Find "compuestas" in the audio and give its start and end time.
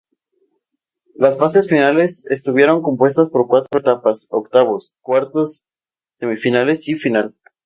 2.81-3.29